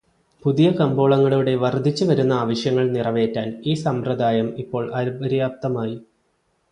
പുതിയ 0.45 0.71
കമ്പോളങ്ങളുടെ 0.71 1.55
വർദ്ധിച്ചുവരുന്ന 1.55 2.33
ആവശ്യങ്ങൾ 2.33 2.85
നിറവേറ്റാൻ 2.91 3.61
ഈ 3.65 3.73
സമ്പ്രദായം 3.73 4.47
ഇപ്പോൾ 4.57 4.85
അപര്യാപ്തമായി. 4.93 5.95